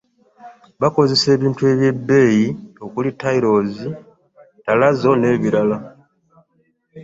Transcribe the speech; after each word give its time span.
Baakozesa 0.79 1.27
ebintu 1.37 1.61
eby'ebbeeyi 1.71 2.47
okuli 2.85 3.09
tayiro, 3.19 3.53
tarazo 4.65 5.11
n'ebirala. 5.17 5.77